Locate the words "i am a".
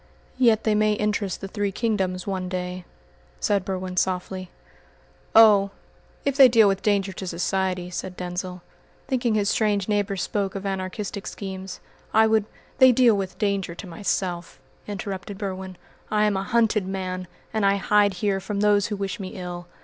16.09-16.41